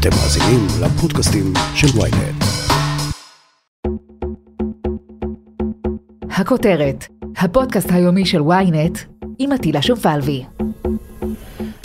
[0.00, 2.44] אתם מאזינים לפודקאסטים של ויינט.
[6.30, 8.98] הכותרת, הפודקאסט היומי של ויינט
[9.38, 10.44] עם עטילה שומפלבי.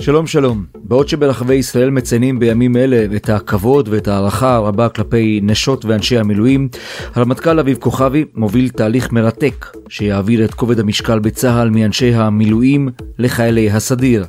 [0.01, 5.85] שלום שלום, בעוד שברחבי ישראל מציינים בימים אלה את הכבוד ואת ההערכה הרבה כלפי נשות
[5.85, 6.69] ואנשי המילואים,
[7.15, 12.89] הרמטכ"ל אביב כוכבי מוביל תהליך מרתק שיעביר את כובד המשקל בצה"ל מאנשי המילואים
[13.19, 14.25] לחיילי הסדיר.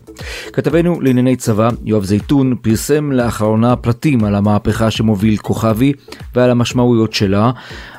[0.52, 5.92] כתבנו לענייני צבא, יואב זייתון, פרסם לאחרונה פרטים על המהפכה שמוביל כוכבי
[6.34, 7.50] ועל המשמעויות שלה.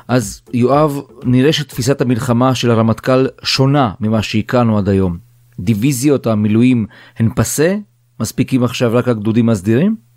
[0.08, 5.16] אז יואב, נראה שתפיסת המלחמה של הרמטכ"ל שונה ממה שהכרנו עד היום.
[5.60, 6.86] דיוויזיות המילואים
[7.18, 7.76] הן פסה?
[8.20, 10.08] מספיקים עכשיו רק הגדודים הסדירים?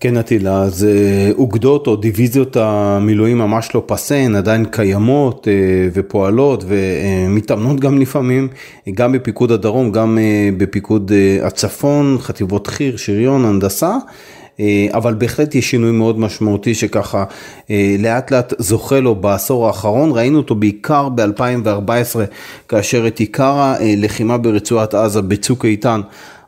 [0.00, 5.88] כן אטילה, אז אה, אוגדות או דיוויזיות המילואים ממש לא פסה, הן עדיין קיימות אה,
[5.92, 8.48] ופועלות ומתאמנות גם לפעמים,
[8.94, 11.12] גם בפיקוד הדרום, גם אה, בפיקוד
[11.42, 13.96] הצפון, חטיבות חי"ר, שריון, הנדסה.
[14.92, 17.24] אבל בהחלט יש שינוי מאוד משמעותי שככה
[17.98, 22.18] לאט לאט זוכה לו בעשור האחרון, ראינו אותו בעיקר ב-2014
[22.68, 26.00] כאשר את עיקר הלחימה ברצועת עזה בצוק איתן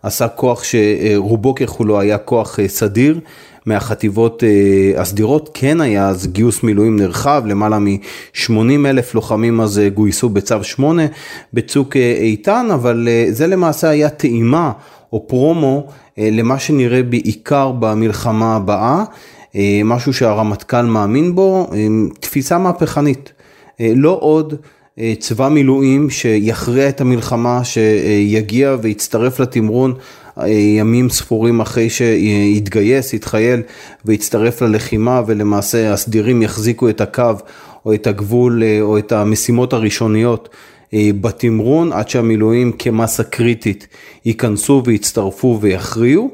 [0.02, 3.20] עשה כוח שרובו ככולו היה כוח סדיר.
[3.66, 4.42] מהחטיבות
[4.96, 8.52] הסדירות, כן היה אז גיוס מילואים נרחב, למעלה מ-80
[8.86, 11.02] אלף לוחמים אז גויסו בצו 8
[11.54, 14.72] בצוק איתן, אבל זה למעשה היה טעימה
[15.12, 15.86] או פרומו
[16.18, 19.04] למה שנראה בעיקר במלחמה הבאה,
[19.84, 21.70] משהו שהרמטכ"ל מאמין בו,
[22.20, 23.32] תפיסה מהפכנית,
[23.80, 24.54] לא עוד
[25.18, 29.94] צבא מילואים שיכריע את המלחמה, שיגיע ויצטרף לתמרון
[30.46, 33.62] ימים ספורים אחרי שיתגייס, יתחייל
[34.04, 37.32] ויצטרף ללחימה ולמעשה הסדירים יחזיקו את הקו
[37.86, 40.48] או את הגבול או את המשימות הראשוניות
[40.94, 43.86] בתמרון עד שהמילואים כמסה קריטית
[44.24, 46.30] ייכנסו ויצטרפו ויכריעו.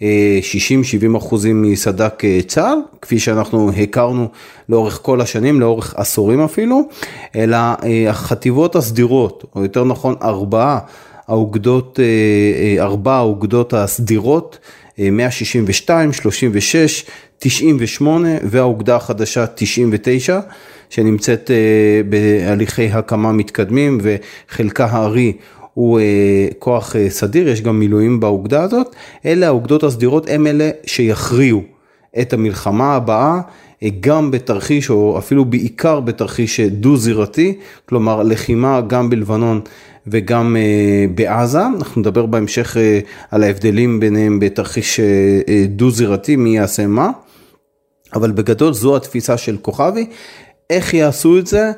[0.00, 0.04] 60-70
[1.16, 4.28] אחוזים מסד"כ צה"ל, כפי שאנחנו הכרנו
[4.68, 6.88] לאורך כל השנים, לאורך עשורים אפילו,
[7.36, 7.56] אלא
[8.08, 10.78] החטיבות הסדירות, או יותר נכון ארבעה
[11.28, 12.00] האוגדות,
[12.78, 14.58] ארבע האוגדות הסדירות,
[14.98, 17.04] 162, 36,
[17.38, 20.40] 98 והאוגדה החדשה 99,
[20.90, 21.50] שנמצאת
[22.08, 25.32] בהליכי הקמה מתקדמים וחלקה הארי
[25.78, 26.00] הוא
[26.58, 28.94] כוח סדיר, יש גם מילואים באוגדה הזאת,
[29.26, 31.62] אלה האוגדות הסדירות הם אלה שיכריעו
[32.20, 33.40] את המלחמה הבאה,
[34.00, 37.58] גם בתרחיש או אפילו בעיקר בתרחיש דו-זירתי,
[37.88, 39.60] כלומר לחימה גם בלבנון
[40.06, 40.56] וגם
[41.14, 42.76] בעזה, אנחנו נדבר בהמשך
[43.30, 45.00] על ההבדלים ביניהם בתרחיש
[45.68, 47.10] דו-זירתי, מי יעשה מה,
[48.14, 50.06] אבל בגדול זו התפיסה של כוכבי,
[50.70, 51.70] איך יעשו את זה?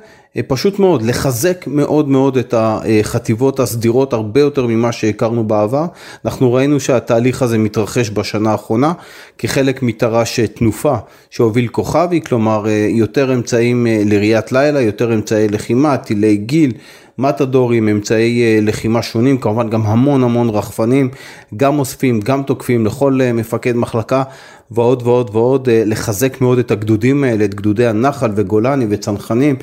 [0.47, 5.87] פשוט מאוד, לחזק מאוד מאוד את החטיבות הסדירות הרבה יותר ממה שהכרנו בעבר.
[6.25, 8.93] אנחנו ראינו שהתהליך הזה מתרחש בשנה האחרונה
[9.39, 10.95] כחלק מתר"ש תנופה
[11.31, 16.73] שהוביל כוכבי, כלומר יותר אמצעים לראיית לילה, יותר אמצעי לחימה, טילי גיל.
[17.19, 21.09] מתדורים, אמצעי לחימה שונים, כמובן גם המון המון רחפנים,
[21.57, 24.23] גם אוספים, גם תוקפים לכל מפקד מחלקה
[24.71, 29.57] ועוד ועוד ועוד, לחזק מאוד את הגדודים האלה, את גדודי הנחל וגולני וצנחנים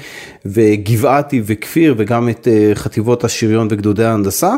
[0.46, 4.56] וגבעתי וכפיר וגם את חטיבות השריון וגדודי ההנדסה.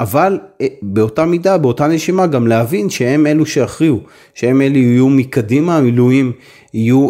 [0.00, 0.38] אבל
[0.82, 4.00] באותה מידה, באותה נשימה גם להבין שהם אלו שיכריעו,
[4.34, 6.32] שהם אלו יהיו מקדימה, המילואים
[6.74, 7.08] יהיו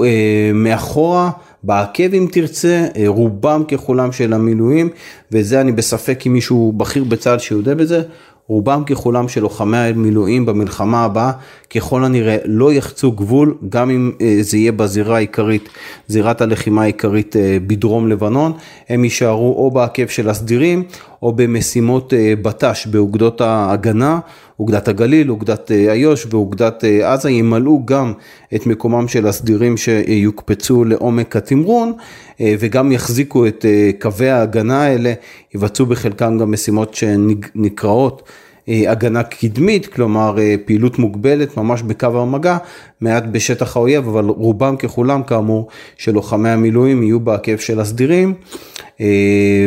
[0.54, 1.30] מאחורה.
[1.62, 4.88] בעקב אם תרצה, רובם ככולם של המילואים,
[5.32, 8.02] וזה אני בספק אם מישהו בכיר בצה"ל שיודע בזה,
[8.50, 11.32] רובם ככולם של לוחמי המילואים במלחמה הבאה,
[11.74, 15.68] ככל הנראה לא יחצו גבול, גם אם זה יהיה בזירה העיקרית,
[16.08, 18.52] זירת הלחימה העיקרית בדרום לבנון,
[18.88, 20.82] הם יישארו או בעקב של הסדירים,
[21.22, 24.18] או במשימות בט"ש, באוגדות ההגנה,
[24.60, 28.12] אוגדת הגליל, אוגדת איו"ש ואוגדת עזה, ימלאו גם
[28.54, 31.92] את מקומם של הסדירים שיוקפצו לעומק התמרון,
[32.40, 33.64] וגם יחזיקו את
[34.00, 35.12] קווי ההגנה האלה,
[35.54, 38.22] יבצעו בחלקם גם משימות שנקראות
[38.68, 42.56] הגנה קדמית, כלומר פעילות מוגבלת ממש בקו המגע,
[43.00, 48.34] מעט בשטח האויב, אבל רובם ככולם כאמור של לוחמי המילואים יהיו בעקב של הסדירים,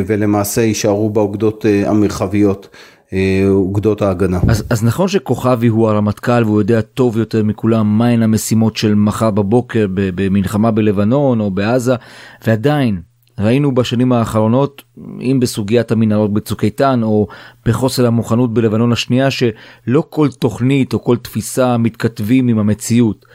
[0.08, 2.70] ולמעשה יישארו באוגדות המרחביות.
[3.50, 4.40] אוגדות ההגנה.
[4.48, 9.32] אז, אז נכון שכוכבי הוא הרמטכ"ל והוא יודע טוב יותר מכולם מהן המשימות של מחר
[9.32, 11.96] בבוקר במלחמה בלבנון או בעזה,
[12.48, 13.02] ועדיין
[13.40, 14.84] ראינו בשנים האחרונות,
[15.22, 17.28] אם בסוגיית המנהרות בצוק איתן או
[17.66, 23.26] בחוסר המוכנות בלבנון השנייה, שלא כל תוכנית או כל תפיסה מתכתבים עם המציאות.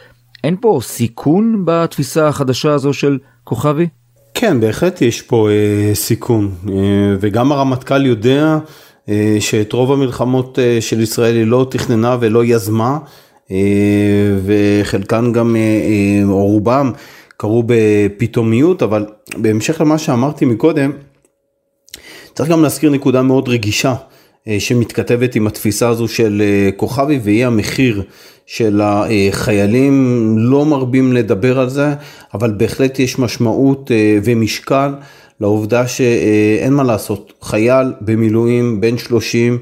[0.44, 3.88] אין פה סיכון בתפיסה החדשה הזו של כוכבי?
[4.34, 6.74] כן, בהחלט יש פה אה, סיכון, אה,
[7.20, 8.58] וגם הרמטכ"ל יודע
[9.40, 12.98] שאת רוב המלחמות של ישראל היא לא תכננה ולא יזמה,
[14.44, 15.56] וחלקן גם,
[16.24, 16.92] או רובם,
[17.40, 19.06] קרו בפתאומיות, אבל
[19.36, 20.92] בהמשך למה שאמרתי מקודם,
[22.34, 23.94] צריך גם להזכיר נקודה מאוד רגישה.
[24.58, 26.42] שמתכתבת עם התפיסה הזו של
[26.76, 28.02] כוכבי והיא המחיר
[28.46, 31.94] של החיילים, לא מרבים לדבר על זה,
[32.34, 33.90] אבל בהחלט יש משמעות
[34.24, 34.94] ומשקל
[35.40, 39.58] לעובדה שאין מה לעשות, חייל במילואים, בן 30,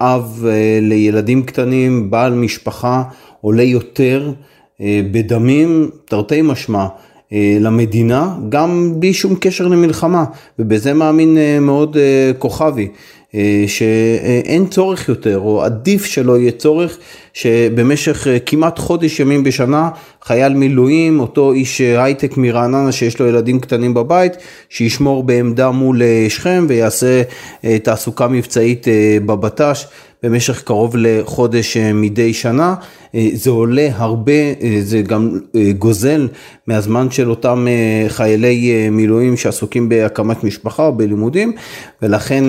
[0.00, 0.44] אב
[0.82, 3.02] לילדים קטנים, בעל משפחה,
[3.40, 4.32] עולה יותר
[4.80, 6.86] בדמים, תרתי משמע.
[7.60, 10.24] למדינה, גם בלי שום קשר למלחמה,
[10.58, 11.96] ובזה מאמין מאוד
[12.38, 12.88] כוכבי.
[13.34, 16.98] אה, שאין צורך יותר, או עדיף שלא יהיה צורך,
[17.34, 19.90] שבמשך אה, כמעט חודש ימים בשנה,
[20.22, 24.32] חייל מילואים, אותו איש אה, הייטק מרעננה שיש לו ילדים קטנים בבית,
[24.68, 27.22] שישמור בעמדה מול שכם ויעשה
[27.82, 28.86] תעסוקה מבצעית
[29.26, 29.84] בבט"ש.
[30.22, 32.74] במשך קרוב לחודש אה, מדי שנה.
[33.14, 35.38] אה, זה עולה הרבה, אה, זה גם
[35.78, 36.28] גוזל
[36.66, 37.66] מהזמן של אותם
[38.08, 41.52] חיילי מילואים שעסוקים בהקמת משפחה או בלימודים,
[42.02, 42.44] ולכן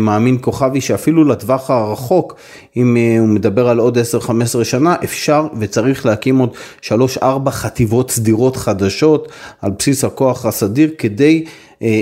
[0.00, 2.34] מאמין כוכבי שאפילו לטווח הרחוק,
[2.76, 6.50] אם הוא מדבר על עוד 10-15 שנה, אפשר וצריך להקים עוד
[6.82, 9.32] 3-4 חטיבות סדירות חדשות
[9.62, 11.44] על בסיס הכוח הסדיר כדי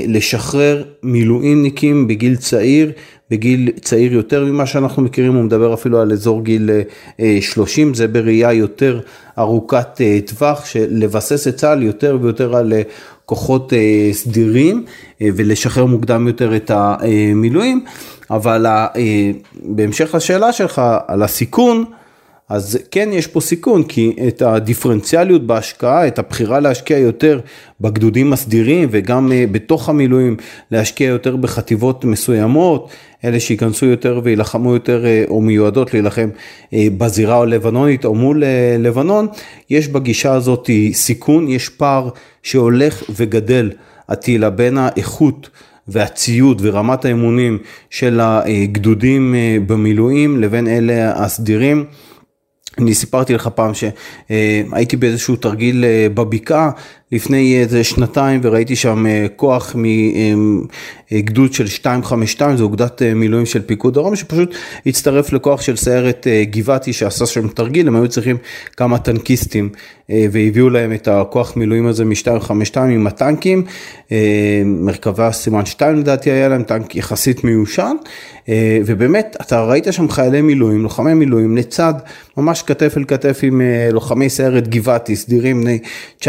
[0.09, 2.93] לשחרר מילואימניקים בגיל צעיר.
[3.31, 6.71] בגיל צעיר יותר ממה שאנחנו מכירים, הוא מדבר אפילו על אזור גיל
[7.41, 9.01] 30, אה, זה בראייה יותר
[9.39, 12.83] ארוכת אה, טווח, שלבסס את צה"ל יותר ויותר על אה,
[13.25, 13.73] כוחות
[14.13, 14.85] סדירים
[15.21, 17.85] ולשחרר מוקדם יותר את המילואים,
[18.31, 18.67] אבל
[19.63, 21.85] בהמשך לשאלה שלך על הסיכון,
[22.49, 27.41] אז כן יש פה סיכון, כי את הדיפרנציאליות בהשקעה, את הבחירה להשקיע יותר
[27.81, 30.37] בגדודים הסדירים וגם אה, בתוך המילואים
[30.71, 32.91] להשקיע יותר בחטיבות מסוימות,
[33.25, 36.29] אלה שייכנסו יותר וילחמו יותר אה, או מיועדות להילחם
[36.73, 38.43] אה, בזירה הלבנונית או מול
[38.79, 39.27] לבנון,
[39.71, 42.09] יש בגישה הזאת סיכון, יש פער
[42.43, 43.71] שהולך וגדל,
[44.09, 45.51] עטילה, בין האיכות
[45.89, 47.59] והציוד ורמת האמונים
[47.91, 49.35] של הגדודים
[49.67, 51.85] במילואים לבין אלה הסדירים.
[52.79, 56.71] אני סיפרתי לך פעם שהייתי באיזשהו תרגיל אה, בבקעה
[57.13, 59.77] לפני איזה שנתיים וראיתי שם אה, כוח
[61.13, 64.55] מגדוד של 252, זו אוגדת אה, מילואים של פיקוד דרום, שפשוט
[64.87, 68.37] הצטרף לכוח של סיירת גבעתי שעשה שם תרגיל, הם היו צריכים
[68.77, 69.69] כמה טנקיסטים
[70.09, 73.65] והביאו להם את הכוח מילואים הזה מ-252 עם הטנקים,
[74.65, 77.97] מרכבה סימן 2 לדעתי היה להם, טנק יחסית מיושן,
[78.87, 81.95] ובאמת אתה ראית שם חיילי מילואים, לוחמי מילואים לצד
[82.37, 85.79] ממש כתף אל כתף עם אה, לוחמי סיירת גבעתי, סדירים בני
[86.21, 86.27] 19-20,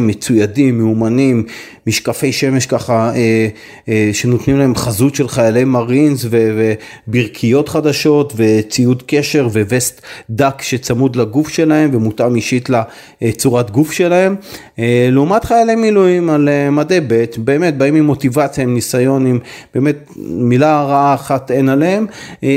[0.00, 1.44] מצוידים, מאומנים,
[1.86, 3.48] משקפי שמש ככה אה,
[3.88, 11.48] אה, שנותנים להם חזות של חיילי מרינס וברכיות חדשות וציוד קשר ווסט דק שצמוד לגוף
[11.48, 12.68] שלהם ומותאם אישית
[13.22, 14.36] לצורת גוף שלהם.
[15.10, 19.38] לעומת חיילי מילואים על מדי ב', באמת באים עם מוטיבציה, עם ניסיון, עם
[19.74, 22.06] באמת מילה רעה אחת אין עליהם,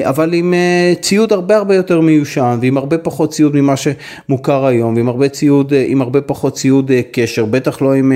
[0.04, 0.54] אבל עם
[1.02, 5.74] ציוד הרבה הרבה יותר מיושן ועם הרבה פחות ציוד ממה שמוכר היום ועם הרבה ציוד,
[5.88, 8.14] עם הרבה פחות ציוד קשר, בטח לא עם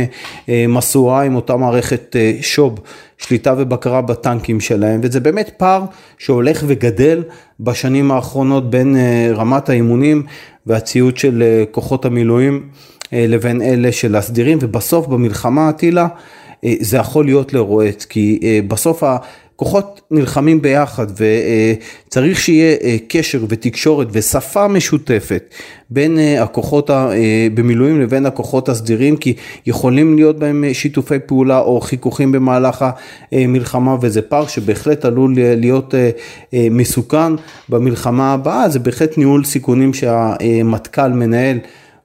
[0.67, 1.00] מסורת.
[1.01, 2.79] תשואה עם אותה מערכת אה, שוב,
[3.17, 5.83] שליטה ובקרה בטנקים שלהם, וזה באמת פער
[6.17, 7.23] שהולך וגדל
[7.59, 10.23] בשנים האחרונות בין אה, רמת האימונים
[10.65, 12.69] והציוד של אה, כוחות המילואים
[13.11, 16.07] לבין אלה של הסדירים, ובסוף במלחמה עטילה
[16.79, 19.03] זה יכול להיות לרועץ, כי בסוף
[19.61, 21.05] כוחות נלחמים ביחד
[22.07, 25.53] וצריך שיהיה אה, קשר ותקשורת ושפה משותפת
[25.89, 29.33] בין אה, הכוחות אה, במילואים לבין הכוחות הסדירים כי
[29.65, 32.85] יכולים להיות בהם שיתופי פעולה או חיכוכים במהלך
[33.31, 35.93] המלחמה וזה פער שבהחלט עלול להיות
[36.53, 37.33] מסוכן
[37.69, 38.69] במלחמה הבאה.
[38.69, 41.57] זה בהחלט ניהול סיכונים שהמטכ"ל מנהל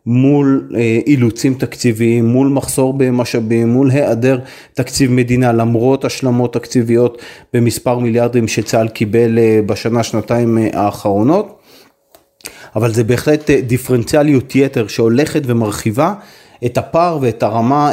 [0.07, 4.39] מול אה, אילוצים תקציביים, מול מחסור במשאבים, מול היעדר
[4.75, 7.23] תקציב מדינה, למרות השלמות תקציביות
[7.55, 11.59] במספר מיליארדים שצה"ל קיבל אה, בשנה, שנתיים אה, האחרונות.
[12.77, 16.15] אבל זה בהחלט דיפרנציאליות יתר שהולכת ומרחיבה
[16.67, 17.91] את הפער ואת הרמה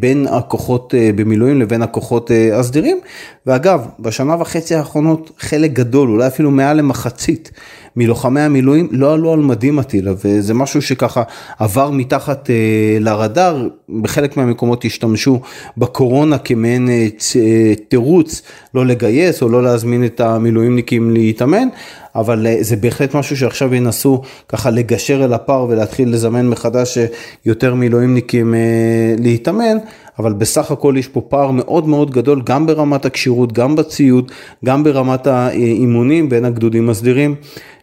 [0.00, 3.00] בין הכוחות במילואים לבין הכוחות הסדירים.
[3.46, 7.50] ואגב, בשנה וחצי האחרונות חלק גדול, אולי אפילו מעל למחצית
[7.96, 11.22] מלוחמי המילואים לא עלו על מדים אטילה, וזה משהו שככה
[11.58, 13.68] עבר מתחת אה, לרדאר,
[14.00, 15.40] בחלק מהמקומות השתמשו
[15.78, 18.42] בקורונה כמעין אה, אה, תירוץ
[18.74, 21.68] לא לגייס או לא להזמין את המילואימניקים להתאמן,
[22.14, 27.06] אבל אה, זה בהחלט משהו שעכשיו ינסו ככה לגשר אל הפער ולהתחיל לזמן מחדש אה,
[27.46, 29.76] יותר מילואימניקים אה, להתאמן.
[30.18, 34.32] אבל בסך הכל יש פה פער מאוד מאוד גדול גם ברמת הכשירות, גם בציוד,
[34.64, 37.34] גם ברמת האימונים בין הגדודים הסדירים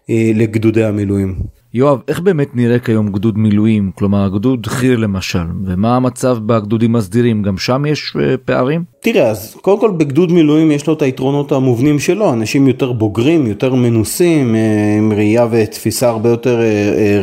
[0.09, 1.35] לגדודי המילואים.
[1.73, 3.91] יואב, איך באמת נראה כיום גדוד מילואים?
[3.95, 7.43] כלומר, גדוד חי"ר למשל, ומה המצב בגדודים הסדירים?
[7.43, 8.83] גם שם יש uh, פערים?
[9.01, 13.47] תראה, אז קודם כל בגדוד מילואים יש לו את היתרונות המובנים שלו, אנשים יותר בוגרים,
[13.47, 14.57] יותר מנוסים, uh,
[14.97, 16.59] עם ראייה ותפיסה הרבה יותר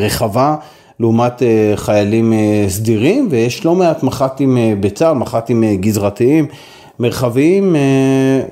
[0.00, 0.56] רחבה.
[1.00, 1.42] לעומת
[1.76, 2.32] חיילים
[2.68, 6.46] סדירים ויש לא מעט מח"טים בצה"ל, מח"טים גזרתיים,
[6.98, 7.76] מרחביים,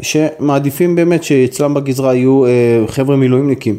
[0.00, 2.42] שמעדיפים באמת שאצלם בגזרה יהיו
[2.86, 3.78] חבר'ה מילואימניקים.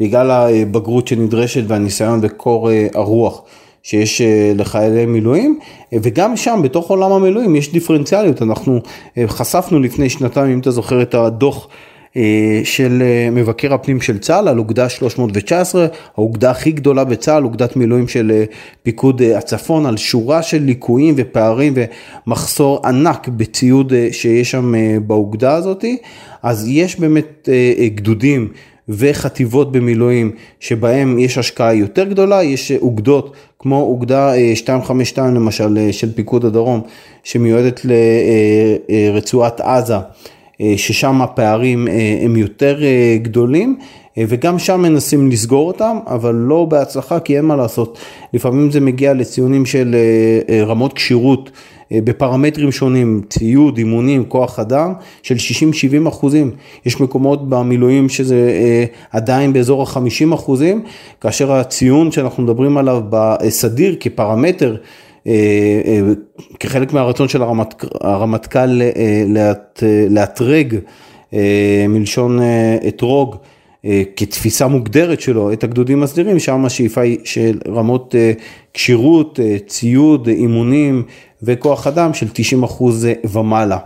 [0.00, 3.42] בגלל הבגרות שנדרשת והניסיון וקור אה, הרוח
[3.82, 5.58] שיש אה, לחיילי מילואים
[5.92, 8.42] וגם שם בתוך עולם המילואים יש דיפרנציאליות.
[8.42, 8.80] אנחנו
[9.18, 11.68] אה, חשפנו לפני שנתיים אם אתה זוכר את הדוח
[12.64, 13.02] של
[13.32, 15.86] מבקר הפנים של צה"ל על אוגדה 319,
[16.16, 18.44] האוגדה הכי גדולה בצה"ל, אוגדת מילואים של
[18.82, 21.74] פיקוד הצפון, על שורה של ליקויים ופערים
[22.26, 24.72] ומחסור ענק בציוד שיש שם
[25.06, 25.96] באוגדה הזאתי,
[26.42, 27.48] אז יש באמת
[27.94, 28.48] גדודים
[28.88, 30.30] וחטיבות במילואים
[30.60, 36.44] שבהם יש השקעה יותר גדולה, יש אוגדות כמו אוגדה 252 אה, למשל אה, של פיקוד
[36.44, 36.80] הדרום
[37.24, 37.80] שמיועדת
[38.88, 39.96] לרצועת עזה,
[40.60, 41.88] אה, ששם הפערים
[42.24, 42.80] הם יותר
[43.22, 43.78] גדולים
[44.20, 47.98] וגם שם מנסים לסגור אותם, אבל לא בהצלחה כי אין מה לעשות,
[48.32, 49.96] לפעמים זה מגיע לציונים של
[50.66, 51.50] רמות כשירות
[51.92, 54.92] בפרמטרים שונים, ציוד, אימונים, כוח אדם,
[55.22, 55.34] של
[56.04, 56.50] 60-70 אחוזים.
[56.86, 60.82] יש מקומות במילואים שזה אה, עדיין באזור ה-50 אחוזים,
[61.20, 64.76] כאשר הציון שאנחנו מדברים עליו בסדיר כפרמטר,
[65.26, 65.32] אה,
[66.60, 67.42] כחלק מהרצון של
[68.00, 68.80] הרמטכ"ל
[70.10, 70.76] לאתרג,
[71.88, 72.38] מלשון
[72.88, 73.36] אתרוג,
[74.16, 78.14] כתפיסה מוגדרת שלו את הגדודים הסדירים, שם השאיפה היא של רמות
[78.74, 81.02] כשירות, ציוד, אימונים,
[81.42, 83.78] וכוח אדם של 90 אחוז ומעלה.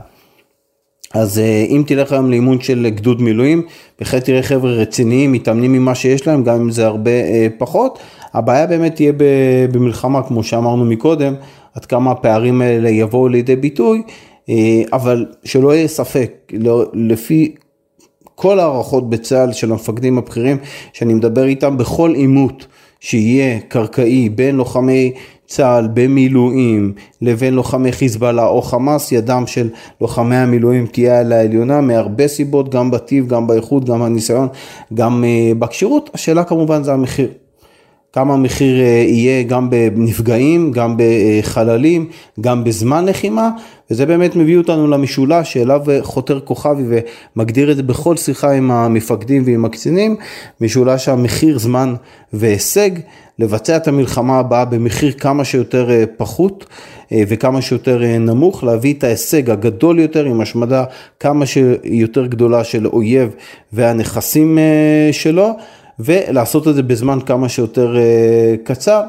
[1.15, 3.63] אז אה, אם תלך היום לאימון של גדוד מילואים,
[3.99, 7.99] בהחלט תראה חבר'ה רציניים, מתאמנים ממה שיש להם, גם אם זה הרבה אה, פחות.
[8.35, 9.13] הבעיה באמת תהיה
[9.73, 11.35] במלחמה, כמו שאמרנו מקודם,
[11.75, 14.03] עד כמה הפערים האלה יבואו לידי ביטוי,
[14.49, 17.55] אה, אבל שלא יהיה ספק, לא, לפי
[18.43, 20.57] כל ההערכות בצה"ל של המפקדים הבכירים,
[20.93, 22.67] שאני מדבר איתם בכל עימות
[23.01, 25.13] שיהיה קרקעי בין לוחמי
[25.47, 29.69] צה"ל במילואים לבין לוחמי חיזבאללה או חמאס, ידם של
[30.01, 34.49] לוחמי המילואים תהיה על העליונה מהרבה סיבות, גם בטיב, גם באיכות, גם הניסיון,
[34.95, 37.29] גם אה, בכשירות, השאלה כמובן זה המחיר.
[38.13, 42.09] כמה המחיר אה, יהיה גם בנפגעים, גם בחללים,
[42.41, 43.51] גם בזמן לחימה,
[43.91, 46.83] וזה באמת מביא אותנו למשולש שאליו אה, חותר כוכבי
[47.37, 50.17] ומגדיר את זה בכל שיחה עם המפקדים ועם הקצינים,
[50.61, 51.95] משולש המחיר, זמן
[52.33, 52.91] והישג,
[53.39, 56.67] לבצע את המלחמה הבאה במחיר כמה שיותר אה, פחות
[57.29, 60.85] וכמה שיותר נמוך, להביא את ההישג הגדול יותר עם השמדה
[61.21, 63.35] כמה שיותר גדולה של אויב
[63.73, 64.59] והנכסים
[65.13, 65.57] שלו.
[66.05, 69.03] ולעשות את זה בזמן כמה שיותר אה, קצר,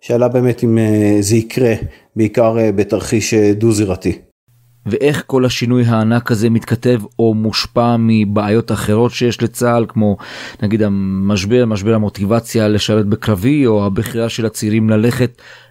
[0.00, 1.74] שאלה באמת אם אה, זה יקרה,
[2.16, 4.18] בעיקר אה, בתרחיש דו-זירתי.
[4.86, 10.16] ואיך כל השינוי הענק הזה מתכתב או מושפע מבעיות אחרות שיש לצה"ל כמו
[10.62, 15.30] נגיד המשבר, משבר המוטיבציה לשרת בקרבי או הבחירה של הצעירים ללכת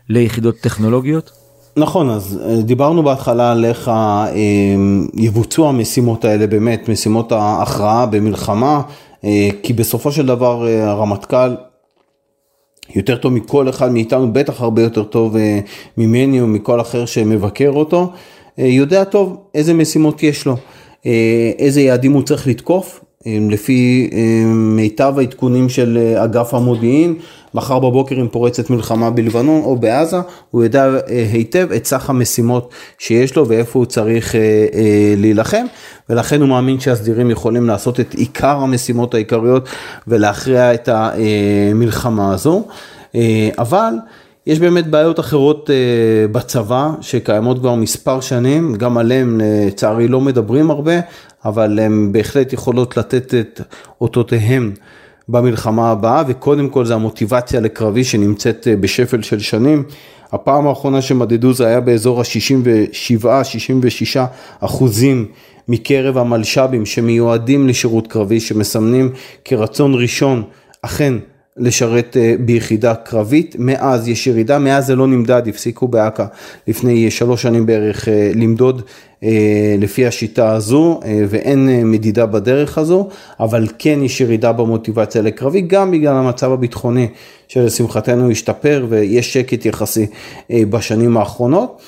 [0.09, 1.31] ליחידות טכנולוגיות?
[1.77, 3.91] נכון, אז דיברנו בהתחלה על איך
[5.13, 8.81] יבוצעו המשימות האלה באמת, משימות ההכרעה במלחמה,
[9.63, 11.55] כי בסופו של דבר אה, הרמטכ"ל
[12.95, 15.59] יותר טוב מכל אחד מאיתנו, בטח הרבה יותר טוב אה,
[15.97, 18.11] ממני או מכל אחר שמבקר אותו,
[18.57, 20.55] יודע טוב איזה משימות יש לו,
[21.59, 24.09] איזה יעדים הוא צריך לתקוף, לפי
[24.45, 27.15] מיטב העדכונים של אגף המודיעין,
[27.53, 30.17] מחר בבוקר אם פורצת מלחמה בלבנון או בעזה,
[30.51, 30.89] הוא יודע
[31.31, 34.35] היטב את סך המשימות שיש לו ואיפה הוא צריך
[35.17, 35.65] להילחם,
[36.09, 39.69] ולכן הוא מאמין שהסדירים יכולים לעשות את עיקר המשימות העיקריות
[40.07, 42.63] ולהכריע את המלחמה הזו.
[43.57, 43.93] אבל
[44.47, 45.69] יש באמת בעיות אחרות
[46.31, 50.93] בצבא שקיימות כבר מספר שנים, גם עליהן לצערי לא מדברים הרבה,
[51.45, 53.61] אבל הן בהחלט יכולות לתת את
[54.01, 54.73] אותותיהם
[55.29, 59.83] במלחמה הבאה, וקודם כל זה המוטיבציה לקרבי שנמצאת בשפל של שנים.
[60.31, 64.19] הפעם האחרונה שמדדו זה היה באזור ה-67-66
[64.59, 65.25] אחוזים
[65.67, 69.09] מקרב המלש"בים שמיועדים לשירות קרבי, שמסמנים
[69.45, 70.43] כרצון ראשון
[70.81, 71.13] אכן
[71.57, 76.25] לשרת אה, ביחידה קרבית, מאז יש ירידה, מאז זה לא נמדד, הפסיקו באכ"א.
[76.67, 78.81] לפני שלוש שנים בערך אה, למדוד
[79.77, 80.99] לפי השיטה הזו
[81.29, 83.07] ואין מדידה בדרך הזו,
[83.39, 87.07] אבל כן יש ירידה במוטיבציה לקרבי גם בגלל המצב הביטחוני
[87.47, 90.05] שלשמחתנו השתפר ויש שקט יחסי
[90.51, 91.81] בשנים האחרונות.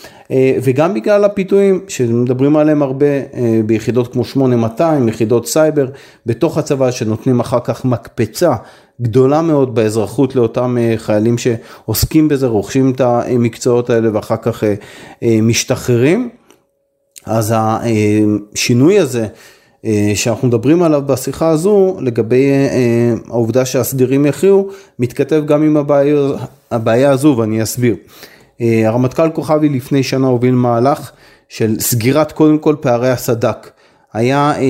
[0.63, 3.05] וגם בגלל הפיתויים שמדברים עליהם הרבה
[3.65, 5.87] ביחידות כמו 8200, יחידות סייבר,
[6.25, 8.53] בתוך הצבא שנותנים אחר כך מקפצה
[9.01, 14.73] גדולה מאוד באזרחות לאותם אה, חיילים שעוסקים בזה, רוכשים את המקצועות האלה ואחר כך אה,
[15.23, 16.29] אה, משתחררים.
[17.25, 19.27] אז השינוי הזה
[20.15, 22.51] שאנחנו מדברים עליו בשיחה הזו לגבי
[23.29, 26.15] העובדה שהסדירים יכריעו, מתכתב גם עם הבעיה,
[26.71, 27.95] הבעיה הזו ואני אסביר.
[28.59, 31.11] הרמטכ"ל כוכבי לפני שנה הוביל מהלך
[31.49, 33.69] של סגירת קודם כל פערי הסד"כ.
[34.13, 34.61] היה אה,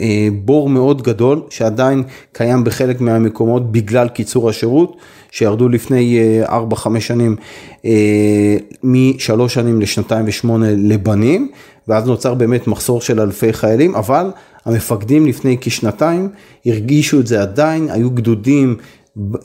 [0.00, 4.96] אה, בור מאוד גדול שעדיין קיים בחלק מהמקומות בגלל קיצור השירות
[5.30, 7.36] שירדו לפני אה, 4-5 שנים
[7.84, 11.50] אה, משלוש שנים לשנתיים ושמונה לבנים
[11.88, 14.30] ואז נוצר באמת מחסור של אלפי חיילים אבל
[14.64, 16.28] המפקדים לפני כשנתיים
[16.66, 18.76] הרגישו את זה עדיין היו גדודים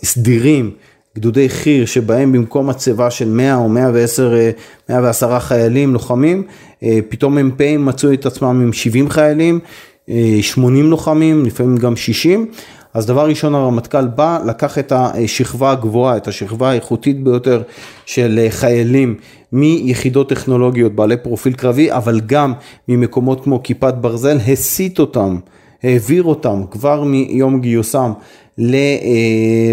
[0.03, 0.71] סדירים
[1.17, 4.33] גדודי חי"ר שבהם במקום הצבה של 100 או 110,
[4.89, 6.43] 110 חיילים לוחמים,
[6.83, 9.59] אה, פתאום מ"פים מצאו את עצמם עם 70 חיילים,
[10.41, 12.45] 80 אה, לוחמים, לפעמים גם 60.
[12.93, 17.61] אז דבר ראשון הרמטכ"ל בא, לקח את השכבה הגבוהה, את השכבה האיכותית ביותר
[18.05, 19.15] של אה, חיילים
[19.51, 22.53] מיחידות טכנולוגיות בעלי פרופיל קרבי, אבל גם
[22.87, 25.37] ממקומות כמו כיפת ברזל, הסיט אותם,
[25.83, 28.13] העביר אותם כבר מיום גיוסם אה,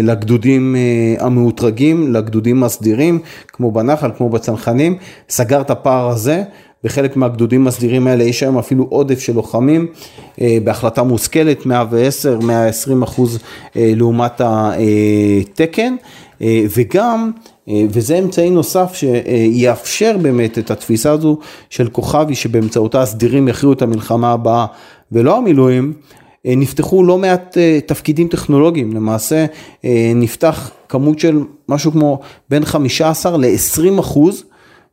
[0.03, 4.97] לגדודים אה, המאותרגים, לגדודים הסדירים, כמו בנחל, כמו בצנחנים,
[5.29, 6.43] סגר את הפער הזה.
[6.83, 9.87] בחלק מהגדודים הסדירים האלה יש היום אפילו עודף של לוחמים
[10.41, 13.39] אה, בהחלטה מושכלת 110 120 אחוז
[13.75, 15.95] לעומת התקן
[16.77, 17.31] וגם
[17.89, 21.37] וזה אמצעי נוסף שיאפשר באמת את התפיסה הזו
[21.69, 24.65] של כוכבי שבאמצעותה הסדירים יכריעו את המלחמה הבאה
[25.11, 29.45] ולא המילואים אה, נפתחו לא מעט אה, תפקידים טכנולוגיים, למעשה
[29.85, 32.19] אה, נפתח כמות של משהו כמו
[32.49, 34.43] בין 15 ל-20 אחוז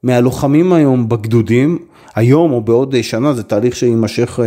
[0.03, 1.79] מהלוחמים היום בגדודים,
[2.15, 4.39] היום או בעוד שנה, זה תהליך שיימשך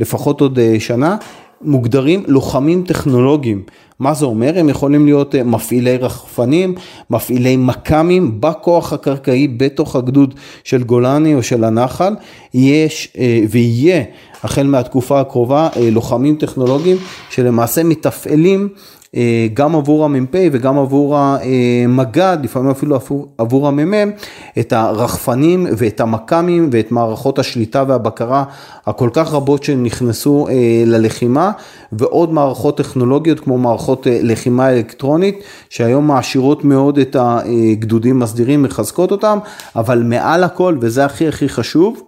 [0.00, 1.16] לפחות עוד שנה,
[1.62, 3.62] מוגדרים לוחמים טכנולוגיים.
[3.98, 4.58] מה זה אומר?
[4.58, 6.74] הם יכולים להיות מפעילי רחפנים,
[7.10, 12.14] מפעילי מכ"מים בכוח הקרקעי בתוך הגדוד של גולני או של הנחל,
[12.54, 13.16] יש
[13.50, 14.04] ויהיה
[14.44, 16.96] החל מהתקופה הקרובה אה, לוחמים טכנולוגיים
[17.30, 18.68] שלמעשה מתפעלים
[19.16, 22.98] אה, גם עבור המ"פ וגם עבור המג"ד, לפעמים אפילו
[23.38, 24.10] עבור המ"מ,
[24.58, 28.44] את הרחפנים ואת המכ"מים ואת מערכות השליטה והבקרה
[28.86, 31.52] הכל כך רבות שנכנסו אה, ללחימה,
[31.92, 39.38] ועוד מערכות טכנולוגיות כמו מערכות לחימה אלקטרונית, שהיום מעשירות מאוד את הגדודים הסדירים, מחזקות אותם,
[39.76, 42.02] אבל מעל הכל, וזה הכי הכי חשוב,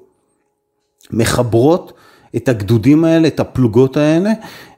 [1.10, 1.92] מחברות
[2.36, 4.32] את הגדודים האלה, את הפלוגות האלה,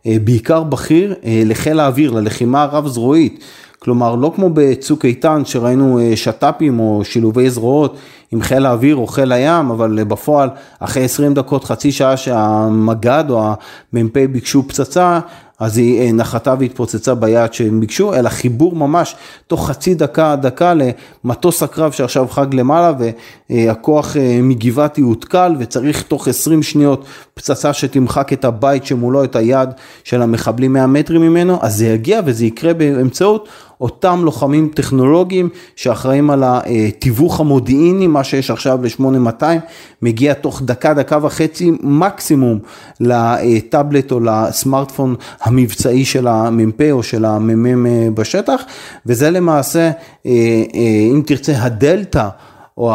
[0.06, 3.44] אה, בעיקר בכיר, אה, לחיל האוויר, ללחימה הרב זרועית.
[3.78, 7.96] כלומר, לא כמו בצוק איתן שראינו אה, שת"פים או שילובי זרועות
[8.32, 13.52] עם חיל האוויר או חיל הים, אבל בפועל אחרי 20 דקות, חצי שעה שהמג"ד או
[13.92, 15.20] המ"פ ביקשו פצצה,
[15.58, 19.16] אז היא אה, נחתה והתפוצצה ביעד שהם ביקשו, אלא חיבור ממש
[19.46, 22.92] תוך חצי דקה, דקה למטוס הקרב שעכשיו חג למעלה
[23.50, 29.74] והכוח אה, מגבעתי הותקל וצריך תוך 20 שניות פצצה שתמחק את הבית שמולו, את היעד
[30.04, 33.48] של המחבלים 100 מטרים ממנו, אז זה יגיע וזה יקרה באמצעות
[33.80, 39.42] אותם לוחמים טכנולוגיים שאחראים על התיווך המודיעיני, מה שיש עכשיו ל-8200,
[40.02, 42.58] מגיע תוך דקה, דקה וחצי מקסימום
[43.00, 48.62] לטאבלט או לסמארטפון המבצעי של המ"פ או של המ"מ בשטח,
[49.06, 49.90] וזה למעשה,
[50.26, 50.32] אה,
[50.74, 52.28] אה, אם תרצה, הדלתא.
[52.78, 52.92] או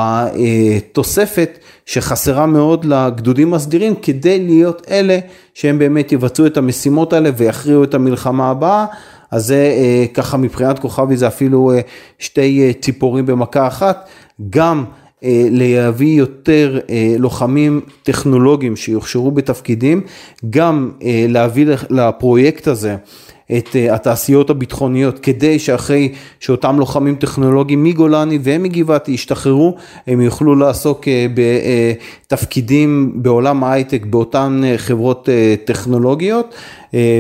[0.78, 5.20] התוספת שחסרה מאוד לגדודים הסדירים כדי להיות אלה
[5.54, 8.86] שהם באמת יבצעו את המשימות האלה ויכריעו את המלחמה הבאה.
[9.34, 11.80] אז זה אה, ככה מבחינת כוכבי זה אפילו אה,
[12.20, 14.10] שתי אה, ציפורים במכה אחת,
[14.50, 14.84] גם
[15.52, 16.80] להביא יותר
[17.20, 20.02] לוחמים טכנולוגיים שיוכשרו בתפקידים,
[20.50, 20.92] גם
[21.30, 22.96] להביא לפרויקט הזה
[23.58, 29.76] את התעשיות הביטחוניות כדי שאחרי שאותם לוחמים טכנולוגיים מגולני ומגבעתי ישתחררו
[30.08, 35.30] הם יוכלו לעסוק בתפקידים בעולם ההייטק באותן חברות
[35.66, 36.56] טכנולוגיות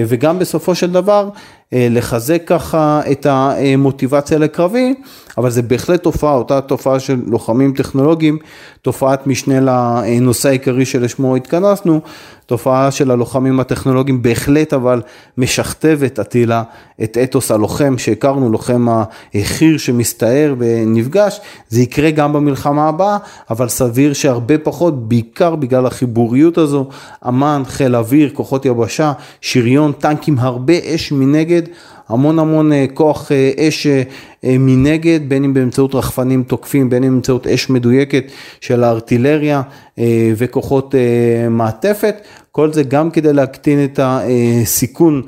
[0.07, 1.29] וגם בסופו של דבר
[1.73, 4.93] אה, לחזק ככה את המוטיבציה לקרבי,
[5.37, 8.37] אבל זה בהחלט תופעה, אותה תופעה של לוחמים טכנולוגיים,
[8.81, 12.01] תופעת משנה לנושא העיקרי שלשמו התכנסנו,
[12.45, 15.01] תופעה של הלוחמים הטכנולוגיים בהחלט אבל
[15.38, 16.63] משכתבת עטילה
[17.03, 18.88] את אתוס הלוחם שהכרנו, לוחם
[19.36, 23.17] החי"ר שמסתער ונפגש, זה יקרה גם במלחמה הבאה,
[23.49, 26.88] אבל סביר שהרבה פחות, בעיקר בגלל החיבוריות הזו,
[27.27, 31.62] אמ"ן, חיל אוויר, כוחות יבשה, שריון, טנקים, הרבה אש מנגד,
[32.09, 34.03] המון המון אה, כוח אה, אש אה,
[34.43, 38.23] מנגד, בין אם באמצעות רחפנים תוקפים, בין אם באמצעות אש מדויקת
[38.61, 39.61] של הארטילריה
[40.37, 40.95] וכוחות
[41.49, 42.15] מעטפת,
[42.51, 45.21] כל זה גם כדי להקטין את הסיכון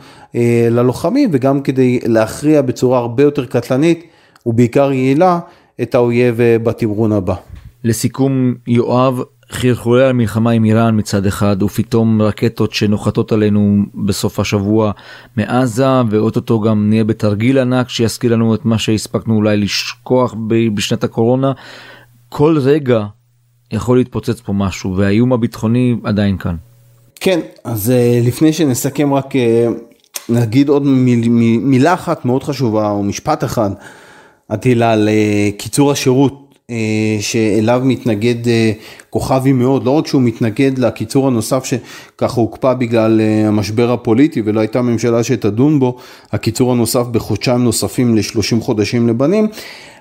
[0.72, 4.04] ללוחמים וגם כדי להכריע בצורה הרבה יותר קטלנית
[4.46, 5.40] ובעיקר יעילה
[5.82, 7.36] את האויב בתמרון הבא.
[7.84, 14.92] לסיכום, יואב, חרחורי המלחמה עם איראן מצד אחד ופתאום רקטות שנוחתות עלינו בסוף השבוע
[15.38, 20.36] מעזה ואו-טו-טו גם נהיה בתרגיל ענק שיזכיר לנו את מה שהספקנו אולי לשכוח
[20.74, 21.52] בשנת הקורונה.
[22.30, 23.06] כל רגע
[23.72, 26.56] יכול להתפוצץ פה משהו והאיום הביטחוני עדיין כאן.
[27.16, 29.68] כן אז אה, לפני שנסכם רק אה,
[30.30, 30.84] נגיד עוד
[31.62, 33.70] מילה אחת מאוד חשובה או משפט אחד.
[34.50, 36.45] עטילה על אה, קיצור השירות
[37.20, 38.72] שאליו מתנגד אה,
[39.10, 44.60] כוכבי מאוד, לא רק שהוא מתנגד לקיצור הנוסף שככה הוקפא בגלל אה, המשבר הפוליטי ולא
[44.60, 45.98] הייתה ממשלה שתדון בו,
[46.32, 49.48] הקיצור הנוסף בחודשיים נוספים ל-30 חודשים לבנים,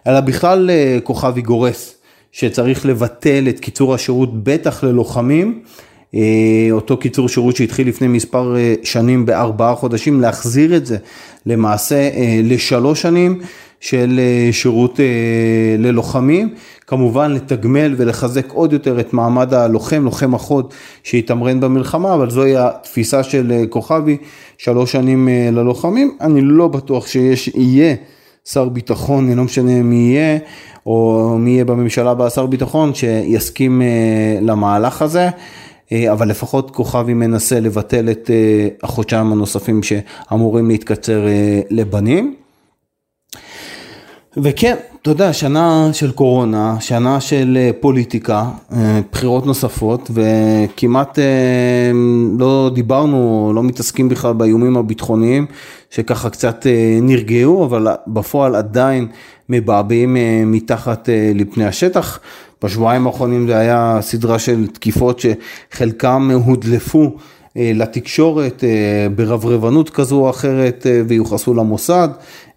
[0.07, 0.71] אלא בכלל
[1.03, 1.95] כוכבי גורס
[2.33, 5.63] שצריך לבטל את קיצור השירות בטח ללוחמים.
[6.71, 10.97] אותו קיצור שירות שהתחיל לפני מספר שנים בארבעה חודשים, להחזיר את זה
[11.47, 12.11] למעשה
[12.43, 13.41] לשלוש שנים.
[13.85, 15.07] של אה, שירות אה,
[15.79, 16.55] ללוחמים,
[16.87, 23.23] כמובן לתגמל ולחזק עוד יותר את מעמד הלוחם, לוחם החוד שהתעמרן במלחמה, אבל זוהי התפיסה
[23.23, 24.17] של אה, כוכבי,
[24.59, 27.95] שלוש שנים ללוחמים, אני לא בטוח שיש, יהיה
[28.45, 30.39] שר ביטחון, לא משנה מי יהיה,
[30.87, 33.83] או מי יהיה בממשלה הבאה שר ביטחון, שיסכים
[34.41, 35.29] למהלך הזה.
[36.13, 38.31] אבל לפחות כוכבי מנסה לבטל את
[38.83, 41.27] החודשיים הנוספים שאמורים להתקצר
[41.71, 42.35] לבנים.
[44.37, 51.25] וכן, אתה יודע, שנה של קורונה, שנה של אה, פוליטיקה, אה, בחירות נוספות, וכמעט אה,
[52.39, 55.47] לא דיברנו, לא מתעסקים בכלל באיומים הביטחוניים,
[55.91, 56.67] שככה קצת
[57.03, 59.07] נרגעו, אבל בפועל עדיין
[59.49, 60.17] מבעבעים
[60.47, 62.21] מתחת לפני השטח.
[62.65, 67.17] בשבועיים האחרונים זה היה סדרה של תקיפות שחלקם הודלפו
[67.57, 68.65] לתקשורת
[69.17, 72.09] ברברבנות כזו או אחרת ויוחסו למוסד.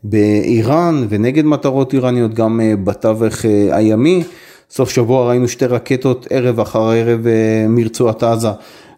[0.04, 4.24] באיראן ונגד מטרות איראניות גם אה, בתווך אה, הימי.
[4.70, 8.48] סוף שבוע ראינו שתי רקטות ערב אחר ערב אה, מרצועת עזה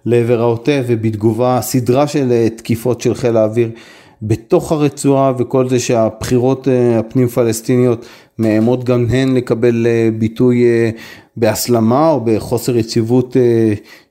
[0.05, 3.69] לעבר העוטף ובתגובה סדרה של תקיפות של חיל האוויר
[4.21, 6.67] בתוך הרצועה וכל זה שהבחירות
[6.99, 8.05] הפנים פלסטיניות
[8.39, 10.63] מאיימות גם הן לקבל ביטוי
[11.37, 13.37] בהסלמה או בחוסר יציבות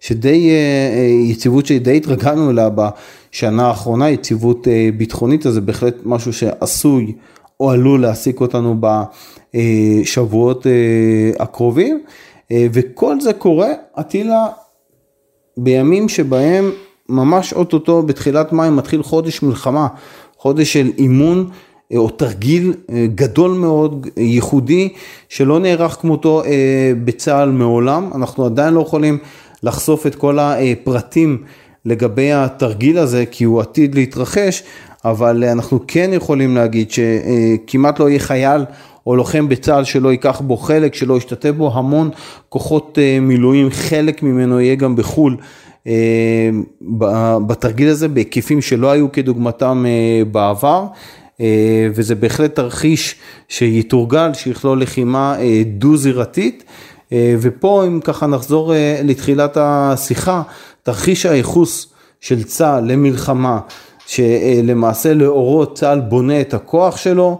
[0.01, 0.51] שדי,
[1.29, 2.69] יציבות שדי התרגלנו אליה
[3.31, 7.13] שנה האחרונה, יציבות אה, ביטחונית, אז זה בהחלט משהו שעשוי
[7.61, 8.77] או עלול להעסיק אותנו
[9.55, 10.73] בשבועות אה,
[11.45, 12.03] הקרובים,
[12.53, 13.69] אה, וכל זה קורה,
[14.01, 14.47] אטילה,
[15.57, 16.71] בימים שבהם
[17.09, 19.89] ממש אוטוטו בתחילת מאי מתחיל חודש מלחמה,
[20.37, 21.51] חודש של אימון
[21.97, 22.75] או תרגיל
[23.15, 24.89] גדול מאוד, ייחודי,
[25.29, 26.43] שלא נערך כמותו
[27.05, 29.19] בצה"ל מעולם, אנחנו עדיין לא יכולים
[29.63, 31.43] לחשוף את כל הפרטים
[31.85, 34.63] לגבי התרגיל הזה, כי הוא עתיד להתרחש,
[35.05, 38.65] אבל אנחנו כן יכולים להגיד שכמעט לא יהיה חייל
[39.07, 42.11] או לוחם בצה"ל שלא ייקח בו חלק, שלא ישתתף בו המון
[42.49, 45.37] כוחות אה, מילואים, חלק ממנו יהיה גם בחו"ל.
[45.87, 46.51] אה,
[47.47, 50.87] בתרגיל הזה בהיקפים שלא היו כדוגמתם אה, בעבר.
[51.95, 53.15] וזה בהחלט תרחיש
[53.49, 56.65] שיתורגל, שיכלול לחימה דו-זירתית.
[57.15, 58.73] ופה אם ככה נחזור
[59.05, 60.43] לתחילת השיחה,
[60.83, 61.87] תרחיש הייחוס
[62.21, 63.61] של צה"ל למלחמה,
[64.07, 67.39] שלמעשה לאורו צה"ל בונה את הכוח שלו,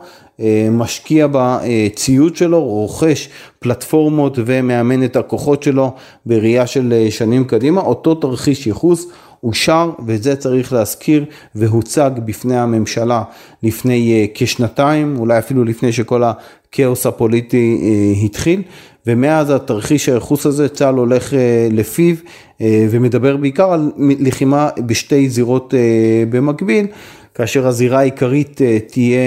[0.71, 5.95] משקיע בציוד שלו, רוכש פלטפורמות ומאמן את הכוחות שלו
[6.27, 9.07] בראייה של שנים קדימה, אותו תרחיש ייחוס
[9.43, 11.25] אושר ואת זה צריך להזכיר
[11.55, 13.23] והוצג בפני הממשלה
[13.63, 17.81] לפני כשנתיים, אולי אפילו לפני שכל הכאוס הפוליטי
[18.25, 18.63] התחיל.
[19.09, 21.33] ומאז התרחיש הייחוס הזה צה"ל הולך
[21.71, 22.15] לפיו
[22.61, 26.87] אה, ומדבר בעיקר על לחימה בשתי זירות אה, במקביל,
[27.35, 29.19] כאשר הזירה העיקרית אה, תהיה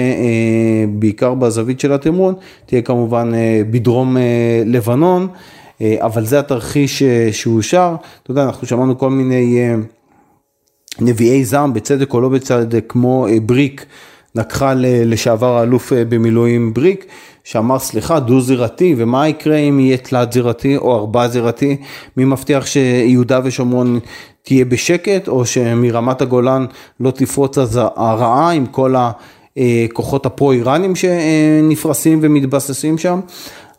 [0.88, 2.34] בעיקר בזווית של התמרון,
[2.66, 3.32] תהיה כמובן
[3.70, 4.16] בדרום
[4.66, 5.28] לבנון,
[6.00, 9.58] אבל זה התרחיש שאושר, אתה יודע, אנחנו שמענו כל מיני
[11.00, 13.86] נביאי זעם, בצדק או לא בצדק, כמו בריק.
[14.34, 17.06] לקחה לשעבר האלוף במילואים בריק,
[17.44, 21.76] שאמר סליחה דו זירתי ומה יקרה אם יהיה תלת זירתי או ארבע זירתי,
[22.16, 24.00] מי מבטיח שיהודה ושומרון
[24.42, 26.66] תהיה בשקט או שמרמת הגולן
[27.00, 28.94] לא תפרוץ אז הרעה עם כל
[29.56, 33.20] הכוחות הפרו איראנים שנפרסים ומתבססים שם.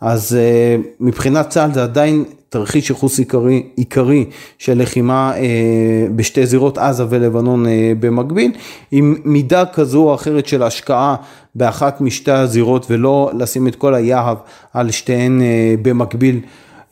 [0.02, 2.24] אז אה, מבחינת צה"ל זה עדיין
[2.54, 4.26] תרחיש ייחוס עיקרי, עיקרי
[4.58, 8.52] של לחימה אה, בשתי זירות עזה ולבנון אה, במקביל,
[8.92, 11.16] עם מידה כזו או אחרת של השקעה
[11.56, 14.38] באחת משתי הזירות ולא לשים את כל היהב
[14.74, 16.40] על שתיהן אה, במקביל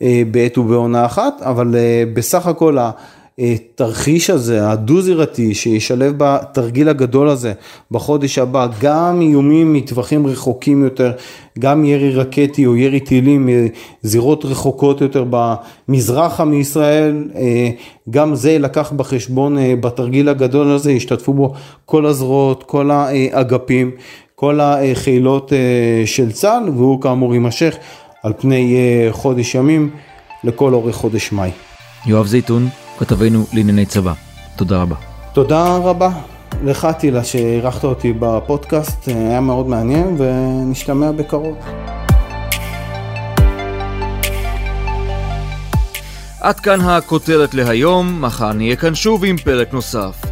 [0.02, 2.78] אה, בעת ובעונה אחת, אבל אה, בסך הכל
[3.42, 7.52] התרחיש הזה, הדו-זירתי, שישלב בתרגיל הגדול הזה
[7.90, 11.12] בחודש הבא, גם איומים מטווחים רחוקים יותר,
[11.58, 13.48] גם ירי רקטי או ירי טילים
[14.04, 17.70] מזירות רחוקות יותר במזרחה מישראל, אה,
[18.10, 23.90] גם זה לקח בחשבון אה, בתרגיל הגדול הזה, השתתפו בו כל הזרועות, כל האגפים,
[24.34, 27.76] כל החילות אה, של צה"ל, והוא כאמור יימשך
[28.22, 28.76] על פני
[29.10, 29.90] חודש ימים
[30.44, 31.50] לכל אורך חודש מאי.
[32.06, 34.12] יואב זייתון, כתבנו לענייני צבא.
[34.56, 34.96] תודה רבה.
[35.32, 36.10] תודה רבה
[36.64, 41.56] לך טילה שאירחת אותי בפודקאסט, היה מאוד מעניין ונשתמע בקרוב.
[46.40, 50.31] עד כאן הכותרת להיום, מחר נהיה כאן שוב עם פרק נוסף.